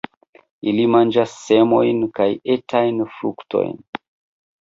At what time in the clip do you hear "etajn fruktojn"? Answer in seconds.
2.55-3.77